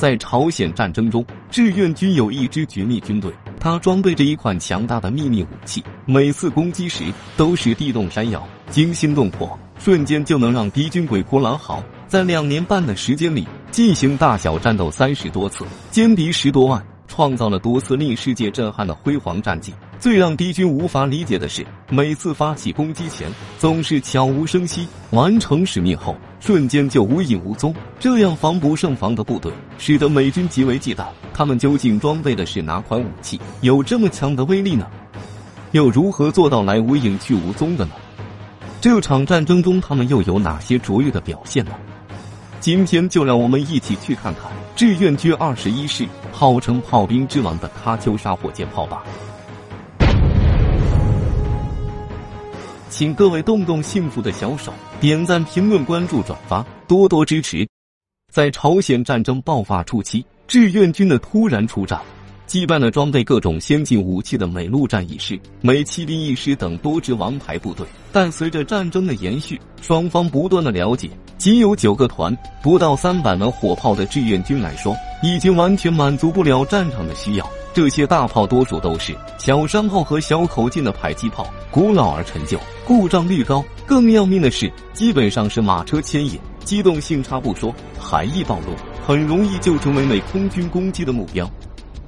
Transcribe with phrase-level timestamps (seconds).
[0.00, 7.04] 在朝鲜战争中，志愿军有一支绝密军队，它装备着一款强大的秘密武器，每次攻击时
[7.36, 11.84] 都是地动山摇、惊心动魄，瞬间就能让敌军鬼哭狼嚎。
[12.08, 19.74] 在两年半的时间里，进行大小战斗三十多次，歼敌十多万，创造了多次令世界震撼的辉煌战绩。
[19.98, 27.72] 最让敌军无法理解的是，每次发起攻击前，总是悄无声息完成使命后，瞬间就无影无踪。
[27.98, 31.04] 这样防不胜防的部队，使得美军极为忌惮。
[31.32, 34.86] 他们究竟装备的是哪款武器，有这么强的威力呢？
[35.70, 37.92] 又如何做到来无影去无踪的呢？
[38.80, 41.72] 这场战争中，他们又有哪些卓越的表现呢？
[42.58, 44.44] 今天就让我们一起去看看
[44.74, 49.02] 志愿军二十一师，号称炮兵之王的喀秋莎火箭炮吧。
[52.90, 57.66] 请各位动动幸福的小手，点赞、评论、关注、转发，多多支持。
[58.32, 62.00] 在朝鲜战争爆发初期，志愿军的突然出战，
[62.46, 67.86] 击败了装备各种先进武器的美陆战一师、美骑兵一师等多支王牌部队。
[68.12, 77.48] 但随着战争的延续，双方不断的了解，仅有九个团、不到三百门火炮的志愿军来说，已经完全满足不了战场的需要。
[77.72, 83.64] 这些大炮多数都是小山炮和小口径的迫击炮，古老而陈旧，故障率高。
[83.86, 88.74] 更要命的是，基本上是马车牵引，机动性差不说，还易暴露，
[89.06, 91.48] 很容易就成为美空军攻击的目标。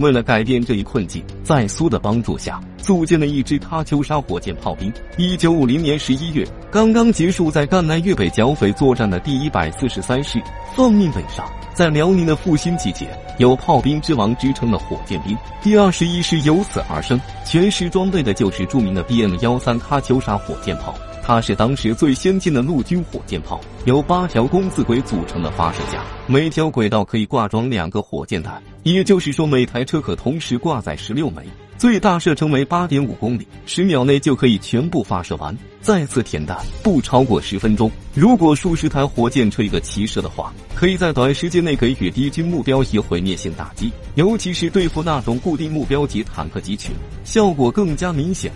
[0.00, 4.92] 为了改变这一困境，在苏的帮助下，组建了一支喀秋莎火箭炮兵。
[5.16, 10.42] 一九五零年十一月，刚刚结束在赣南粤北剿匪作战的第一百四十三师
[10.74, 11.46] 奉命北上。
[11.74, 20.94] 在辽宁的复兴季节，有“炮兵之王”之称的火箭兵第二十一师由此而生，全师装备的就是著名的 BM 幺三喀秋莎火箭炮。
[21.26, 31.42] 它是当时最先进的陆军火箭炮，由八条工字轨组成的发射架，每条轨道可以挂装两个火箭弹，也就是说每台车可同时挂载十六枚。
[31.78, 37.90] 最大射程为八点五公里，十秒内就可以全部发射完，再次填弹不超过十分钟。
[38.14, 46.92] 如果数十台火箭车一个齐射的话，可以在短时间内给予敌军目标以毁灭性打击，尤其是对付那种固定目标级坦克集群，
[47.24, 48.52] 效果更加明显。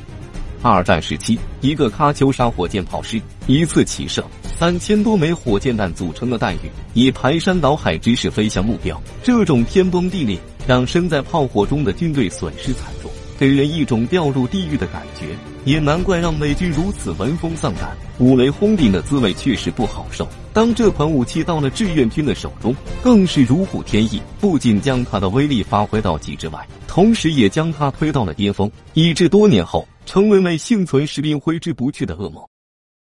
[0.61, 4.25] 二战时期，一个喀秋莎火箭炮师一次齐射
[4.59, 9.01] 三千多枚火箭弹组成的弹雨，以排山倒海之势飞向目标。
[9.23, 13.09] 这种天崩地裂，让身在炮火中的军队损失惨重，
[13.39, 15.27] 给人一种掉入地狱的感觉。
[15.65, 20.27] 也难怪让美军如此闻风丧胆，五雷轰顶的滋味确实不好受。
[20.53, 29.87] 当这款武器到了志愿军的手中，更是如虎添翼，不仅将它的威力发挥到极致外，同时也将它推到了巅峰，以致多年后。
[30.09, 32.43] 成为为幸存士兵挥之不去的噩梦。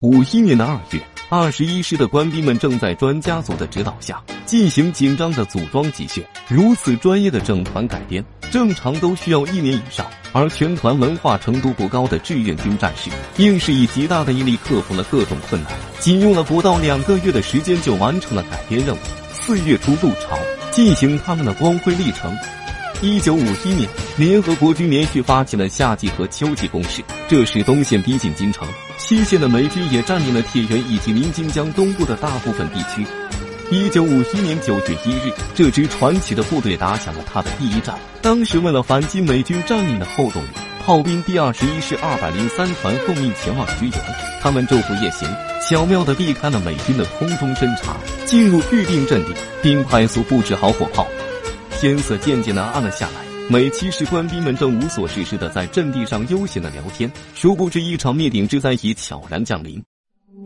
[0.02, 6.24] 五一年的二月，二十一师的官兵们正在专家组的指导下进行紧张的组装集训。
[6.46, 10.06] 如此专业的整团改编，正常都需要一年以上。
[10.32, 18.98] 而全团文化程度不高的志愿军战士，硬是以极大的毅力克服了各种困难，仅用了不到两个月的时间就完成了改编任务。
[19.32, 20.38] 四月初入朝，
[20.70, 22.32] 进行他们的光辉历程。
[23.02, 27.02] 一九五一年，联合国军连续发起了夏季和秋季攻势。
[27.28, 28.68] 这时，东线逼近京城，
[28.98, 33.06] 西线的美军也占领了铁原以及临津江东部的大部分地区。
[33.70, 37.98] 一九五一年九月一日，这支传奇的部队打响了他的第一战。
[38.20, 40.48] 当时，为了反击美军占领的后动力，
[40.84, 43.92] 炮兵第二十一师二百零三团奉命前往支援。
[44.42, 45.26] 他们昼伏夜行，
[45.66, 47.96] 巧妙地避开了美军的空中侦察，
[48.26, 51.06] 进入预定阵地，并快速布置好火炮。
[51.80, 59.78] 天色渐渐的暗了下来，美骑士官兵们正无所事事的在阵地上悠闲的聊天，殊不知一场灭顶之灾已悄然降临。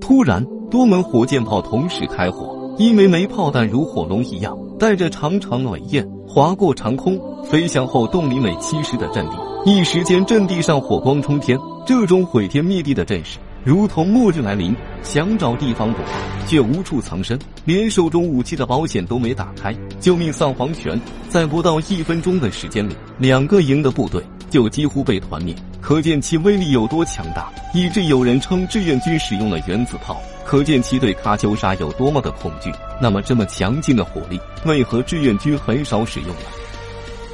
[0.00, 9.36] 突然，多门火箭炮同时开火，一枚枚炮弹如火龙一样，带着长长的尾焰划过长空，飞向后洞里美七师的阵地。
[9.64, 11.56] 一时间，阵地上火光冲天，
[11.86, 13.38] 这种毁天灭地的阵势。
[13.66, 14.72] 如同末日来临，
[15.02, 16.00] 想找地方躲
[16.46, 20.96] 却无处藏身，连手中武器的保险都没打开，救命丧黄泉。
[21.28, 32.70] 在不到一分钟的时间里，两个营的部队就几乎被团灭，可见其威力有多强大，以致有人称志愿军使用了原子炮，可见其对喀秋莎有多么的恐惧。
[33.02, 36.42] 那么，这么强劲的火力，为何志愿军很少使用呢？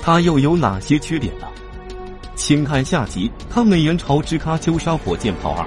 [0.00, 1.46] 它又有哪些缺点呢？
[2.34, 5.67] 请看下集：抗美援朝之喀秋莎火箭炮二。